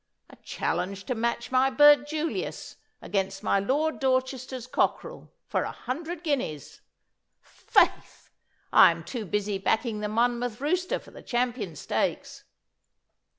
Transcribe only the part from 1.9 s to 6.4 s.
Julius against my Lord Dorchester's cockerel for a hundred